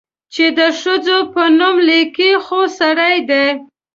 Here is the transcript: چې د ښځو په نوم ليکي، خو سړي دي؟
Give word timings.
چې 0.33 0.45
د 0.57 0.59
ښځو 0.81 1.17
په 1.33 1.43
نوم 1.59 1.75
ليکي، 1.87 2.31
خو 2.45 2.59
سړي 2.79 3.15
دي؟ 3.29 3.45